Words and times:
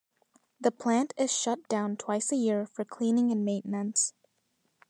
The 0.59 0.71
plant 0.71 1.13
is 1.15 1.31
shut 1.31 1.67
down 1.67 1.95
twice 1.95 2.31
a 2.31 2.35
year 2.35 2.65
for 2.65 2.83
cleaning 2.83 3.29
and 3.31 3.45
maintenance. 3.45 4.13